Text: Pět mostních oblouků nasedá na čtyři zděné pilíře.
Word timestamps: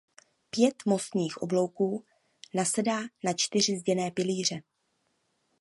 Pět 0.49 0.75
mostních 0.85 1.37
oblouků 1.37 2.05
nasedá 2.53 2.99
na 3.23 3.33
čtyři 3.37 3.77
zděné 3.77 4.11
pilíře. 4.11 4.61